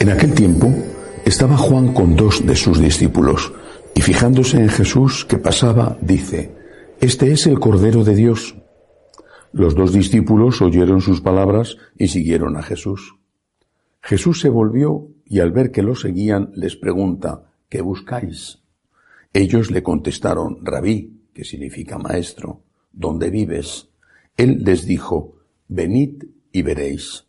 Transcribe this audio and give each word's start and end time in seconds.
En 0.00 0.10
aquel 0.10 0.32
tiempo 0.34 0.72
estaba 1.26 1.56
Juan 1.56 1.92
con 1.92 2.16
dos 2.16 2.46
de 2.46 2.56
sus 2.56 2.80
discípulos 2.80 3.52
y 3.94 4.00
fijándose 4.00 4.58
en 4.58 4.68
Jesús 4.68 5.24
que 5.24 5.38
pasaba, 5.38 5.98
dice, 6.00 6.54
Este 7.00 7.32
es 7.32 7.46
el 7.46 7.58
Cordero 7.58 8.04
de 8.04 8.14
Dios. 8.14 8.56
Los 9.52 9.74
dos 9.74 9.92
discípulos 9.92 10.62
oyeron 10.62 11.00
sus 11.00 11.20
palabras 11.20 11.76
y 11.98 12.08
siguieron 12.08 12.56
a 12.56 12.62
Jesús. 12.62 13.16
Jesús 14.00 14.40
se 14.40 14.48
volvió 14.48 15.08
y 15.26 15.40
al 15.40 15.52
ver 15.52 15.72
que 15.72 15.82
lo 15.82 15.94
seguían 15.94 16.52
les 16.54 16.76
pregunta, 16.76 17.50
¿qué 17.68 17.82
buscáis? 17.82 18.60
Ellos 19.32 19.70
le 19.70 19.82
contestaron, 19.82 20.64
Rabí, 20.64 21.24
que 21.34 21.44
significa 21.44 21.98
maestro, 21.98 22.62
¿dónde 22.92 23.30
vives? 23.30 23.88
Él 24.36 24.62
les 24.64 24.86
dijo, 24.86 25.37
venid 25.68 26.24
y 26.50 26.62
veréis. 26.62 27.26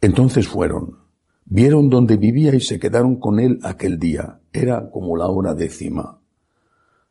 Entonces 0.00 0.46
fueron, 0.46 0.98
vieron 1.44 1.88
dónde 1.88 2.16
vivía 2.16 2.54
y 2.54 2.60
se 2.60 2.78
quedaron 2.78 3.16
con 3.16 3.40
él 3.40 3.58
aquel 3.62 3.98
día. 3.98 4.40
Era 4.52 4.90
como 4.90 5.16
la 5.16 5.26
hora 5.26 5.54
décima. 5.54 6.20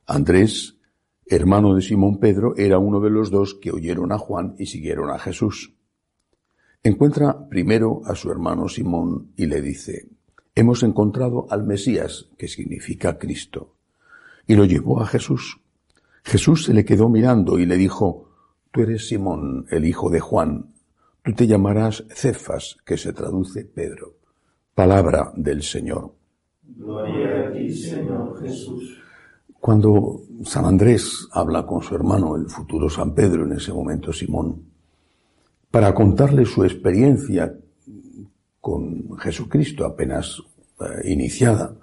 Andrés, 0.06 0.78
hermano 1.26 1.76
de 1.76 1.82
Simón 1.82 2.20
Pedro, 2.20 2.56
era 2.56 2.78
uno 2.78 3.00
de 3.00 3.10
los 3.10 3.32
dos 3.32 3.56
que 3.56 3.72
oyeron 3.72 4.12
a 4.12 4.18
Juan 4.18 4.56
y 4.58 4.68
siguieron 4.68 5.10
a 5.10 5.20
Jesús. 5.20 5.74
Encuentra 6.84 7.48
primero 7.48 8.02
a 8.06 8.16
su 8.16 8.30
hermano 8.30 8.68
Simón 8.68 9.32
y 9.38 9.46
le 9.46 9.62
dice, 9.62 10.10
hemos 10.54 10.84
encontrado 10.84 11.48
al 11.50 11.64
Mesías, 11.64 12.28
que 12.38 12.48
significa 12.48 13.18
Cristo, 13.18 13.76
y 14.46 14.56
lo 14.56 14.66
llevó 14.66 15.02
a 15.02 15.08
Jesús. 15.08 15.62
Jesús 16.24 16.66
se 16.66 16.74
le 16.74 16.86
quedó 16.86 17.10
mirando 17.10 17.58
y 17.58 17.66
le 17.66 17.78
dijo, 17.78 18.33
Tú 18.74 18.82
eres 18.82 19.08
Simón, 19.08 19.68
el 19.70 19.86
hijo 19.86 20.10
de 20.10 20.20
Juan, 20.20 20.66
tú 21.22 21.32
te 21.34 21.46
llamarás 21.46 22.04
Cefas, 22.10 22.76
que 22.84 22.98
se 22.98 23.14
traduce 23.14 23.66
Pedro. 23.66 24.16
Palabra 24.74 25.32
del 25.36 25.62
Señor. 25.62 26.12
Gloria 26.64 27.50
a 27.50 27.54
ti, 27.54 27.72
Señor 27.72 28.42
Jesús. 28.42 28.98
Cuando 29.60 30.22
San 30.44 30.66
Andrés 30.66 31.28
habla 31.34 31.68
con 31.68 31.84
su 31.84 31.94
hermano, 31.94 32.36
el 32.36 32.50
futuro 32.50 32.90
San 32.90 33.14
Pedro, 33.14 33.46
en 33.46 33.52
ese 33.52 33.72
momento 33.72 34.12
Simón, 34.12 34.64
para 35.70 35.94
contarle 35.94 36.44
su 36.44 36.64
experiencia 36.64 37.56
con 38.60 39.16
Jesucristo 39.20 39.86
apenas 39.86 40.42
eh, 40.80 41.12
iniciada, 41.12 41.76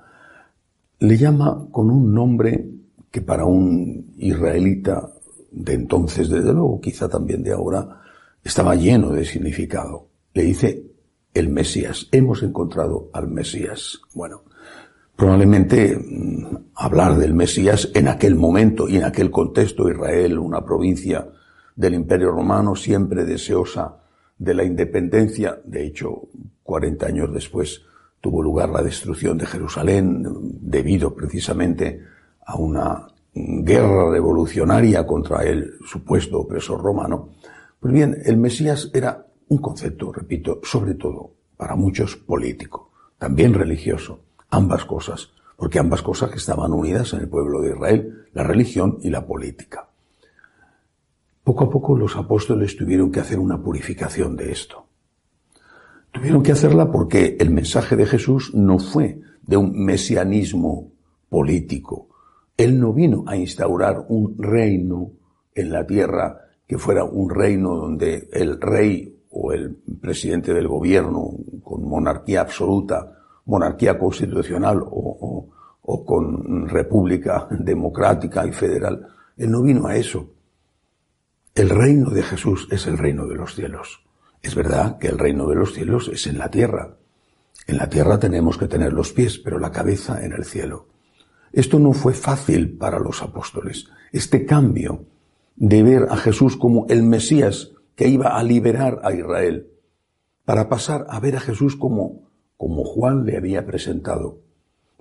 le 0.99 1.17
llama 1.17 1.69
con 1.71 1.89
un 1.89 2.13
nombre 2.13 2.69
que 3.13 3.21
para 3.21 3.45
un 3.45 4.13
israelita 4.19 5.09
de 5.51 5.75
entonces, 5.75 6.29
desde 6.29 6.53
luego, 6.53 6.81
quizá 6.81 7.09
también 7.09 7.43
de 7.43 7.53
ahora, 7.53 8.01
estaba 8.43 8.75
lleno 8.75 9.11
de 9.11 9.25
significado. 9.25 10.09
Le 10.33 10.43
dice 10.43 10.85
el 11.35 11.49
Mesías. 11.49 12.09
Hemos 12.13 12.43
encontrado 12.43 13.11
al 13.13 13.29
Mesías. 13.29 14.01
Bueno, 14.15 14.43
probablemente 15.17 15.97
mm, 15.97 16.71
hablar 16.75 17.17
del 17.17 17.35
Mesías 17.35 17.91
en 17.95 18.09
aquel 18.09 18.35
momento 18.35 18.89
y 18.89 18.97
en 18.97 19.05
aquel 19.05 19.31
contexto, 19.31 19.91
Israel, 19.91 20.39
una 20.39 20.65
provincia 20.65 21.29
del 21.77 21.95
Imperio 21.95 22.31
Romano, 22.31 22.75
siempre 22.75 23.25
deseosa 23.25 23.97
de 24.39 24.55
la 24.55 24.65
independencia, 24.65 25.61
de 25.65 25.85
hecho, 25.87 26.29
40 26.63 27.07
años 27.07 27.33
después 27.33 27.83
tuvo 28.21 28.43
lugar 28.43 28.69
la 28.71 28.83
destrucción 28.83 29.37
de 29.39 29.47
Jerusalén 29.47 30.25
debido 30.61 31.15
precisamente 31.15 32.03
a 32.47 32.57
una 32.57 33.07
guerra 33.35 34.11
revolucionaria 34.11 35.07
contra 35.07 35.45
el 35.45 35.75
supuesto 35.85 36.41
opresor 36.41 36.83
romano. 36.83 37.31
Pues 37.79 37.93
bien, 37.93 38.17
el 38.25 38.37
Mesías 38.37 38.91
era 38.93 39.27
un 39.49 39.59
concepto, 39.59 40.13
repito, 40.13 40.61
sobre 40.63 40.95
todo 40.95 41.33
para 41.57 41.77
muchos 41.77 42.17
político, 42.17 42.91
también 43.19 43.53
religioso, 43.53 44.21
ambas 44.51 44.85
cosas, 44.85 45.31
porque 45.57 45.79
ambas 45.79 46.03
cosas 46.03 46.35
estaban 46.35 46.73
unidas 46.73 47.13
en 47.13 47.21
el 47.21 47.29
pueblo 47.29 47.61
de 47.61 47.71
Israel, 47.71 48.27
la 48.33 48.45
religión 48.45 48.99
y 49.03 49.11
la 49.11 49.27
política. 49.27 49.89
Poco 51.45 51.65
a 51.65 51.71
poco 51.71 51.97
los 51.97 52.17
apóstoles 52.17 52.77
tuvieron 52.77 53.11
que 53.11 53.21
hacer 53.21 53.39
una 53.39 53.61
purificación 53.61 54.37
de 54.37 54.53
esto. 54.53 54.87
Tuvieron 56.13 56.43
que 56.43 56.53
hacerla 56.53 56.91
porque 56.91 57.37
el 57.39 57.51
mensaje 57.51 57.97
de 57.97 58.07
Jesús 58.07 58.55
no 58.55 58.79
fue 58.79 59.21
de 59.43 59.57
un 59.57 59.85
mesianismo 59.85 60.93
político. 61.29 62.10
Él 62.61 62.79
no 62.79 62.93
vino 62.93 63.25
a 63.27 63.37
instaurar 63.37 64.05
un 64.09 64.37
reino 64.37 65.13
en 65.55 65.73
la 65.73 65.87
tierra 65.87 66.43
que 66.67 66.77
fuera 66.77 67.05
un 67.05 67.31
reino 67.31 67.75
donde 67.75 68.29
el 68.35 68.61
rey 68.61 69.19
o 69.31 69.55
el 69.55 69.77
presidente 69.99 70.53
del 70.53 70.69
gobierno 70.69 71.31
con 71.65 71.89
monarquía 71.89 72.43
absoluta, 72.43 73.17
monarquía 73.47 73.99
constitucional 73.99 74.83
o, 74.85 75.49
con 76.05 76.69
república 76.69 77.49
democrática 77.59 78.47
y 78.47 78.53
federal. 78.53 79.09
Él 79.39 79.51
no 79.51 79.63
vino 79.63 79.87
a 79.87 79.97
eso. 79.97 80.29
El 81.55 81.71
reino 81.71 82.11
de 82.11 82.23
Jesús 82.23 82.69
es 82.71 82.87
el 82.87 82.99
reino 82.99 83.27
de 83.27 83.37
los 83.37 83.55
cielos. 83.55 84.05
Es 84.43 84.55
verdad 84.55 84.99
que 84.99 85.09
el 85.09 85.19
reino 85.19 85.49
de 85.49 85.55
los 85.55 85.73
cielos 85.73 86.11
es 86.13 86.27
en 86.27 86.37
la 86.37 86.51
tierra. 86.51 86.95
En 87.67 87.79
la 87.79 87.89
tierra 87.89 88.19
tenemos 88.19 88.59
que 88.59 88.69
tener 88.69 88.93
los 88.93 89.15
pies, 89.15 89.39
pero 89.39 89.59
la 89.59 89.73
cabeza 89.73 90.23
en 90.23 90.35
el 90.35 90.45
cielo. 90.45 90.91
Esto 91.53 91.79
no 91.79 91.93
fue 91.93 92.15
fácil 92.15 92.77
para 92.77 92.99
los 92.99 93.23
apóstoles. 93.23 93.87
Este 94.13 94.47
cambio 94.47 95.05
de 95.57 95.83
ver 95.83 96.07
a 96.11 96.17
Jesús 96.17 96.57
como 96.57 96.87
el 96.89 97.03
Mesías 97.03 97.73
que 97.97 98.09
iba 98.09 98.39
a 98.39 98.43
liberar 98.43 99.01
a 99.03 99.13
Israel, 99.13 99.69
para 100.45 100.69
pasar 100.69 101.07
a 101.11 101.21
ver 101.21 101.37
a 101.37 101.41
Jesús 101.41 101.77
como, 101.77 102.23
como 102.57 102.85
Juan 102.85 103.27
le 103.27 103.37
había 103.37 103.67
presentado. 103.67 104.39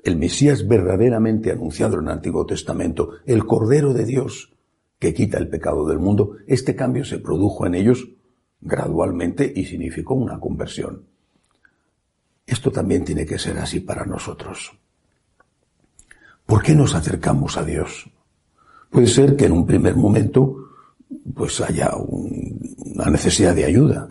El 0.03 0.17
Mesías 0.17 0.67
verdaderamente 0.67 1.51
anunciado 1.51 1.99
en 1.99 2.05
el 2.05 2.11
Antiguo 2.11 2.45
Testamento, 2.45 3.11
el 3.25 3.45
Cordero 3.45 3.93
de 3.93 4.05
Dios 4.05 4.53
que 4.99 5.13
quita 5.13 5.37
el 5.37 5.47
pecado 5.47 5.87
del 5.87 5.97
mundo, 5.97 6.35
este 6.45 6.75
cambio 6.75 7.05
se 7.05 7.19
produjo 7.19 7.65
en 7.65 7.75
ellos 7.75 8.09
gradualmente 8.59 9.51
y 9.55 9.65
significó 9.65 10.13
una 10.13 10.39
conversión. 10.39 11.05
Esto 12.45 12.69
también 12.71 13.05
tiene 13.05 13.25
que 13.25 13.39
ser 13.39 13.57
así 13.57 13.79
para 13.79 14.05
nosotros. 14.05 14.77
¿Por 16.49 16.63
qué 16.63 16.73
nos 16.73 16.95
acercamos 16.95 17.57
a 17.57 17.63
Dios? 17.63 18.09
Puede 18.89 19.05
ser 19.05 19.35
que 19.35 19.45
en 19.45 19.51
un 19.51 19.67
primer 19.67 19.95
momento 19.95 20.55
pues 21.35 21.61
haya 21.61 21.91
una 21.95 23.05
necesidad 23.11 23.53
de 23.53 23.65
ayuda. 23.65 24.09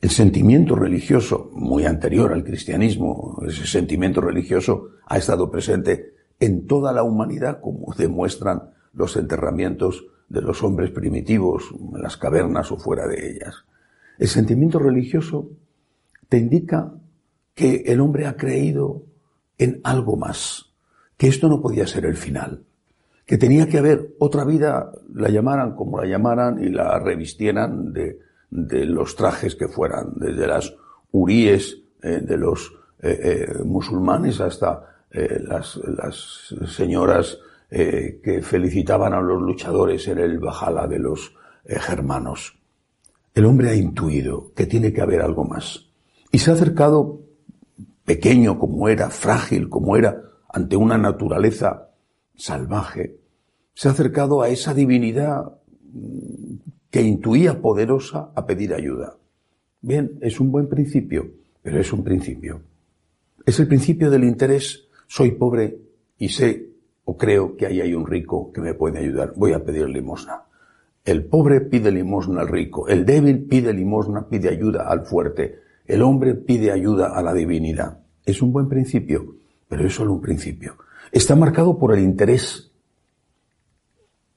El 0.00 0.10
sentimiento 0.10 0.76
religioso, 0.76 1.50
muy 1.52 1.86
anterior 1.86 2.32
al 2.32 2.44
cristianismo, 2.44 3.42
ese 3.44 3.66
sentimiento 3.66 4.20
religioso 4.20 4.90
ha 5.06 5.18
estado 5.18 5.50
presente 5.50 6.14
en 6.38 6.68
toda 6.68 6.92
la 6.92 7.02
humanidad, 7.02 7.60
como 7.60 7.92
demuestran 7.98 8.70
los 8.92 9.16
enterramientos 9.16 10.04
de 10.28 10.42
los 10.42 10.62
hombres 10.62 10.92
primitivos 10.92 11.64
en 11.72 12.00
las 12.00 12.16
cavernas 12.16 12.70
o 12.70 12.76
fuera 12.76 13.08
de 13.08 13.28
ellas. 13.28 13.56
El 14.18 14.28
sentimiento 14.28 14.78
religioso 14.78 15.50
te 16.28 16.38
indica 16.38 16.94
que 17.56 17.82
el 17.86 18.00
hombre 18.00 18.28
ha 18.28 18.36
creído 18.36 19.02
en 19.58 19.80
algo 19.82 20.16
más, 20.16 20.69
que 21.20 21.28
esto 21.28 21.50
no 21.50 21.60
podía 21.60 21.86
ser 21.86 22.06
el 22.06 22.16
final, 22.16 22.64
que 23.26 23.36
tenía 23.36 23.68
que 23.68 23.76
haber 23.76 24.14
otra 24.20 24.42
vida, 24.42 24.90
la 25.12 25.28
llamaran 25.28 25.76
como 25.76 26.00
la 26.00 26.06
llamaran 26.06 26.64
y 26.64 26.70
la 26.70 26.98
revistieran 26.98 27.92
de, 27.92 28.18
los 28.86 29.16
trajes 29.16 29.54
que 29.54 29.68
fueran, 29.68 30.14
desde 30.16 30.46
las 30.46 30.74
uríes 31.12 31.76
eh, 32.02 32.22
de 32.22 32.38
los 32.38 32.72
eh, 33.02 33.20
eh, 33.22 33.62
musulmanes 33.64 34.40
hasta 34.40 34.86
las, 35.10 35.76
las 35.76 36.54
señoras 36.68 37.38
que 37.68 38.40
felicitaban 38.42 39.12
a 39.12 39.20
los 39.20 39.42
luchadores 39.42 40.08
en 40.08 40.18
el 40.20 40.38
Bajala 40.38 40.86
de 40.86 41.00
los 41.00 41.34
germanos. 41.66 42.56
El 43.34 43.44
hombre 43.44 43.70
ha 43.70 43.74
intuido 43.74 44.52
que 44.54 44.66
tiene 44.66 44.92
que 44.92 45.02
haber 45.02 45.20
algo 45.20 45.44
más. 45.44 45.84
Y 46.30 46.38
se 46.38 46.52
ha 46.52 46.54
acercado, 46.54 47.20
pequeño 48.04 48.58
como 48.58 48.88
era, 48.88 49.10
frágil 49.10 49.68
como 49.68 49.96
era, 49.96 50.29
ante 50.52 50.76
una 50.76 50.98
naturaleza 50.98 51.90
salvaje, 52.34 53.16
se 53.74 53.88
ha 53.88 53.92
acercado 53.92 54.42
a 54.42 54.48
esa 54.48 54.74
divinidad 54.74 55.58
mm, 55.92 56.54
que 56.90 57.02
intuía 57.02 57.60
poderosa 57.60 58.30
a 58.34 58.46
pedir 58.46 58.74
ayuda. 58.74 59.16
Bien, 59.80 60.18
es 60.20 60.40
un 60.40 60.50
buen 60.50 60.68
principio, 60.68 61.30
pero 61.62 61.80
es 61.80 61.92
un 61.92 62.04
principio. 62.04 62.62
Es 63.46 63.58
el 63.60 63.68
principio 63.68 64.10
del 64.10 64.24
interés. 64.24 64.88
Soy 65.06 65.32
pobre 65.32 65.78
y 66.18 66.28
sé 66.28 66.70
o 67.10 67.16
creo 67.16 67.56
que 67.56 67.66
ahí 67.66 67.80
hay 67.80 67.92
un 67.92 68.06
rico 68.06 68.52
que 68.52 68.60
me 68.60 68.74
puede 68.74 69.00
ayudar, 69.00 69.32
voy 69.34 69.52
a 69.52 69.64
pedir 69.64 69.88
limosna. 69.88 70.44
El 71.04 71.24
pobre 71.24 71.60
pide 71.60 71.90
limosna 71.90 72.42
al 72.42 72.48
rico, 72.48 72.86
el 72.86 73.04
débil 73.04 73.46
pide 73.46 73.72
limosna, 73.72 74.28
pide 74.28 74.48
ayuda 74.48 74.86
al 74.88 75.06
fuerte, 75.06 75.58
el 75.86 76.02
hombre 76.02 76.34
pide 76.34 76.70
ayuda 76.70 77.08
a 77.08 77.22
la 77.22 77.34
divinidad. 77.34 77.98
Es 78.24 78.42
un 78.42 78.52
buen 78.52 78.68
principio, 78.68 79.34
pero 79.70 79.86
es 79.86 79.94
solo 79.94 80.12
un 80.12 80.20
principio. 80.20 80.76
Está 81.12 81.36
marcado 81.36 81.78
por 81.78 81.94
el 81.94 82.00
interés, 82.00 82.72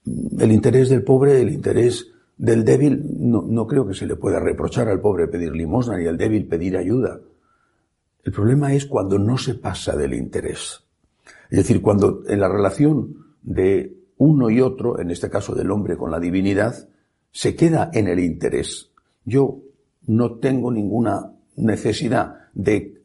el 0.06 0.51
interés 0.51 0.89
del 0.89 1.03
pobre, 1.03 1.41
el 1.41 1.50
interés 1.50 2.07
del 2.38 2.63
débil 2.63 3.03
no, 3.19 3.41
no 3.41 3.65
creo 3.65 3.88
que 3.88 3.95
se 3.95 4.06
le 4.06 4.15
pueda 4.15 4.39
reprochar 4.39 4.88
al 4.89 5.01
pobre 5.01 5.27
pedir 5.27 5.51
limosna 5.53 5.97
ni 5.97 6.06
al 6.06 6.18
débil 6.18 6.47
pedir 6.47 6.77
ayuda. 6.77 7.19
El 8.24 8.31
problema 8.31 8.74
es 8.74 8.85
cuando 8.85 9.18
no 9.18 9.38
se 9.38 9.56
pasa 9.56 9.97
del 9.97 10.13
interés. 10.13 10.83
Es 11.50 11.57
decir, 11.57 11.81
cuando 11.81 12.24
en 12.27 12.39
la 12.39 12.47
relación 12.47 13.33
de 13.41 13.97
uno 14.18 14.51
y 14.51 14.62
otro, 14.62 15.00
en 15.00 15.09
este 15.09 15.31
caso 15.31 15.56
del 15.56 15.71
hombre 15.71 15.97
con 15.97 16.12
la 16.12 16.19
divinidad, 16.19 16.88
se 17.31 17.56
queda 17.56 17.89
en 17.91 18.07
el 18.07 18.19
interés. 18.19 18.91
Yo 19.25 19.62
no 20.06 20.36
tengo 20.36 20.71
ninguna 20.71 21.33
necesidad 21.56 22.50
de, 22.53 23.01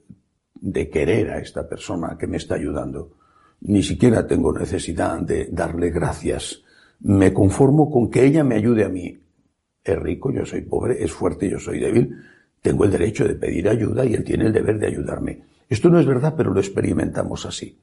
de 0.60 0.88
querer 0.88 1.30
a 1.30 1.38
esta 1.38 1.68
persona 1.68 2.16
que 2.18 2.26
me 2.26 2.36
está 2.36 2.54
ayudando. 2.54 3.12
Ni 3.60 3.82
siquiera 3.82 4.26
tengo 4.26 4.52
necesidad 4.52 5.20
de 5.20 5.48
darle 5.50 5.90
gracias. 5.90 6.62
Me 7.00 7.32
conformo 7.32 7.90
con 7.90 8.10
que 8.10 8.24
ella 8.24 8.44
me 8.44 8.56
ayude 8.56 8.84
a 8.84 8.88
mí. 8.88 9.18
Es 9.84 9.98
rico, 9.98 10.32
yo 10.32 10.44
soy 10.44 10.62
pobre, 10.62 11.02
es 11.02 11.12
fuerte, 11.12 11.48
yo 11.48 11.58
soy 11.58 11.80
débil. 11.80 12.14
Tengo 12.60 12.84
el 12.84 12.90
derecho 12.90 13.26
de 13.26 13.34
pedir 13.34 13.68
ayuda 13.68 14.04
y 14.04 14.14
él 14.14 14.24
tiene 14.24 14.46
el 14.46 14.52
deber 14.52 14.78
de 14.78 14.88
ayudarme. 14.88 15.42
Esto 15.68 15.88
no 15.90 15.98
es 15.98 16.06
verdad, 16.06 16.34
pero 16.36 16.52
lo 16.52 16.60
experimentamos 16.60 17.46
así. 17.46 17.78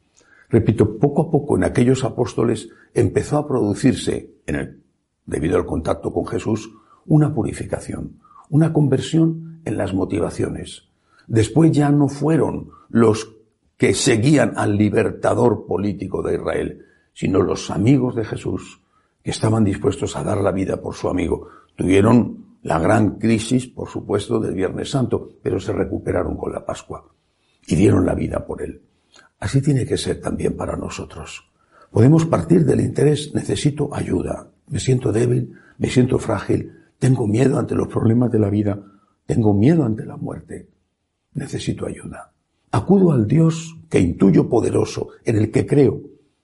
Repito, 0.50 0.98
poco 0.98 1.24
a 1.24 1.32
poco 1.32 1.58
en 1.58 1.64
aquellos 1.64 2.04
apóstoles 2.04 2.70
empezó 2.94 3.38
a 3.38 3.48
producirse, 3.48 4.36
en 4.46 4.56
el, 4.56 4.84
debido 5.26 5.58
al 5.58 5.66
contacto 5.66 6.14
con 6.14 6.26
Jesús, 6.26 6.72
una 7.06 7.34
purificación, 7.34 8.20
una 8.50 8.74
conversión 8.74 9.62
en 9.66 9.78
las 9.78 9.94
motivaciones. 9.94 10.88
Después 11.28 11.72
ya 11.72 11.90
no 11.90 12.08
fueron 12.08 12.70
los 12.90 13.36
que 13.78 13.94
seguían 13.94 14.54
al 14.56 14.78
libertador 14.78 15.66
político 15.66 16.22
de 16.22 16.36
Israel, 16.36 16.86
sino 17.14 17.42
los 17.42 17.72
amigos 17.72 18.16
de 18.16 18.26
Jesús 18.26 18.82
que 19.22 19.32
estaban 19.32 19.64
dispuestos 19.64 20.16
a 20.16 20.24
dar 20.24 20.38
la 20.38 20.52
vida 20.52 20.82
por 20.82 20.94
su 20.94 21.10
amigo. 21.10 21.48
Tuvieron 21.76 22.58
la 22.64 22.80
gran 22.80 23.18
crisis, 23.18 23.68
por 23.68 23.90
supuesto, 23.90 24.40
del 24.40 24.54
Viernes 24.54 24.90
Santo, 24.90 25.30
pero 25.42 25.60
se 25.60 25.74
recuperaron 25.74 26.38
con 26.38 26.52
la 26.52 26.66
Pascua 26.66 27.06
y 27.68 27.76
dieron 27.76 28.06
la 28.06 28.14
vida 28.14 28.46
por 28.46 28.62
él. 28.62 28.82
Así 29.40 29.62
tiene 29.62 29.86
que 29.86 29.98
ser 29.98 30.22
también 30.22 30.56
para 30.56 30.76
nosotros. 30.76 31.50
Podemos 31.92 32.26
partir 32.26 32.66
del 32.66 32.82
interés, 32.82 33.34
necesito 33.34 33.94
ayuda, 33.94 34.50
me 34.68 34.80
siento 34.80 35.12
débil, 35.12 35.54
me 35.78 35.90
siento 35.90 36.18
frágil, 36.18 36.72
tengo 37.00 37.28
miedo 37.28 37.58
ante 37.58 37.76
los 37.76 37.88
problemas 37.88 38.32
de 38.32 38.40
la 38.40 38.50
vida, 38.50 38.80
tengo 39.26 39.54
miedo 39.54 39.86
ante 39.86 40.06
la 40.06 40.18
muerte, 40.18 40.68
necesito 41.36 41.86
ayuda. 41.86 42.34
Acudo 42.72 43.12
al 43.12 43.28
Dios 43.28 43.78
que 43.90 44.00
intuyo 44.00 44.50
poderoso, 44.50 45.10
en 45.24 45.38
el 45.38 45.52
que 45.52 45.66
creo, 45.66 46.02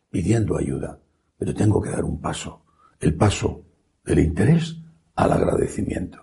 pidiendo 0.10 0.58
ayuda, 0.58 1.00
pero 1.38 1.54
tengo 1.54 1.82
que 1.82 1.90
dar 1.90 2.06
un 2.06 2.22
paso, 2.22 2.62
el 3.00 3.16
paso 3.16 3.64
del 4.06 4.20
interés 4.20 4.78
al 5.16 5.32
agradecimiento. 5.32 6.20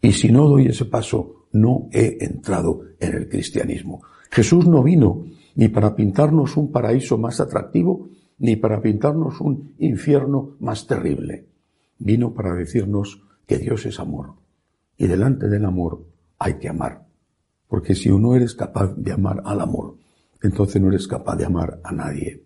Y 0.00 0.12
si 0.12 0.30
no 0.30 0.48
doy 0.48 0.66
ese 0.66 0.84
paso, 0.84 1.46
no 1.52 1.88
he 1.92 2.24
entrado 2.24 2.82
en 2.98 3.14
el 3.14 3.28
cristianismo. 3.28 4.02
Jesús 4.30 4.66
no 4.66 4.82
vino 4.82 5.24
ni 5.56 5.68
para 5.68 5.94
pintarnos 5.94 6.56
un 6.56 6.70
paraíso 6.70 7.18
más 7.18 7.40
atractivo, 7.40 8.08
ni 8.38 8.56
para 8.56 8.80
pintarnos 8.80 9.40
un 9.40 9.74
infierno 9.78 10.56
más 10.60 10.86
terrible. 10.86 11.46
Vino 11.98 12.32
para 12.32 12.54
decirnos 12.54 13.22
que 13.46 13.58
Dios 13.58 13.84
es 13.84 14.00
amor. 14.00 14.34
Y 14.96 15.06
delante 15.06 15.48
del 15.48 15.64
amor 15.64 16.06
hay 16.38 16.54
que 16.54 16.68
amar. 16.68 17.09
Porque 17.70 17.94
si 17.94 18.10
uno 18.10 18.34
eres 18.34 18.54
capaz 18.54 18.94
de 18.96 19.12
amar 19.12 19.40
al 19.46 19.62
amor, 19.62 19.94
entonces 20.42 20.82
no 20.82 20.88
eres 20.88 21.08
capaz 21.08 21.36
de 21.36 21.46
amar 21.46 21.80
a 21.82 21.92
nadie. 21.92 22.42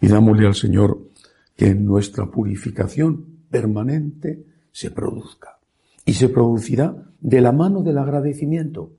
Pidámosle 0.00 0.46
al 0.46 0.56
Señor 0.56 0.98
que 1.54 1.72
nuestra 1.76 2.26
purificación 2.26 3.24
permanente 3.48 4.44
se 4.72 4.90
produzca. 4.90 5.58
Y 6.04 6.14
se 6.14 6.28
producirá 6.28 6.96
de 7.20 7.40
la 7.40 7.52
mano 7.52 7.84
del 7.84 7.98
agradecimiento. 7.98 8.90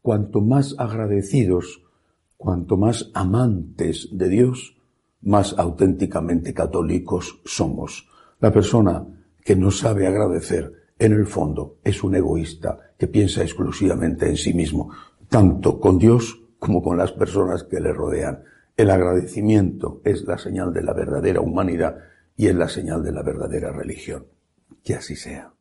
Cuanto 0.00 0.40
más 0.40 0.74
agradecidos 0.78 1.82
Cuanto 2.42 2.76
más 2.76 3.08
amantes 3.14 4.08
de 4.10 4.28
Dios, 4.28 4.74
más 5.20 5.54
auténticamente 5.56 6.52
católicos 6.52 7.38
somos. 7.44 8.08
La 8.40 8.52
persona 8.52 9.06
que 9.44 9.54
no 9.54 9.70
sabe 9.70 10.08
agradecer, 10.08 10.72
en 11.04 11.12
el 11.12 11.26
fondo, 11.26 11.78
es 11.82 12.04
un 12.04 12.14
egoísta 12.14 12.78
que 12.96 13.08
piensa 13.08 13.42
exclusivamente 13.42 14.28
en 14.28 14.36
sí 14.36 14.54
mismo, 14.54 14.92
tanto 15.28 15.80
con 15.80 15.98
Dios 15.98 16.40
como 16.60 16.80
con 16.80 16.96
las 16.96 17.10
personas 17.10 17.64
que 17.64 17.80
le 17.80 17.92
rodean. 17.92 18.44
El 18.76 18.88
agradecimiento 18.88 20.00
es 20.04 20.22
la 20.22 20.38
señal 20.38 20.72
de 20.72 20.84
la 20.84 20.92
verdadera 20.92 21.40
humanidad 21.40 21.96
y 22.36 22.46
es 22.46 22.54
la 22.54 22.68
señal 22.68 23.02
de 23.02 23.10
la 23.10 23.24
verdadera 23.24 23.72
religión. 23.72 24.26
Que 24.84 24.94
así 24.94 25.16
sea. 25.16 25.52